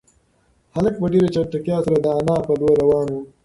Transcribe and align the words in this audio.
هلک 0.75 0.93
په 1.01 1.07
ډېره 1.13 1.29
چټکتیا 1.35 1.77
سره 1.85 1.97
د 2.01 2.07
انا 2.19 2.37
په 2.47 2.53
لور 2.59 2.75
روان 2.83 3.07
و. 3.11 3.15